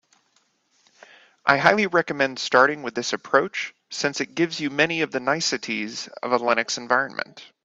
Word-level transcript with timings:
I 1.45 1.57
highly 1.59 1.85
recommend 1.85 2.39
starting 2.39 2.81
with 2.81 2.95
this 2.95 3.13
approach, 3.13 3.75
since 3.91 4.19
it 4.19 4.33
gives 4.33 4.59
you 4.59 4.71
many 4.71 5.01
of 5.01 5.11
the 5.11 5.19
niceties 5.19 6.07
of 6.23 6.31
a 6.31 6.39
Linux 6.39 6.79
environment. 6.79 7.45